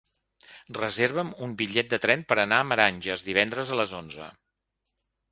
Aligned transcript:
Reserva'm 0.75 1.27
un 1.47 1.51
bitllet 1.59 1.91
de 1.91 1.99
tren 2.05 2.23
per 2.31 2.37
anar 2.43 2.61
a 2.63 2.67
Meranges 2.69 3.25
divendres 3.27 3.75
a 3.75 3.77
les 3.81 3.93
onze. 3.99 4.31